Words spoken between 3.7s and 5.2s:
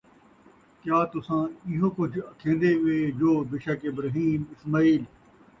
Ibrahim, Ismail,